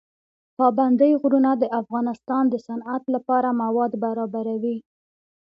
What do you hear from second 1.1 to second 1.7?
غرونه د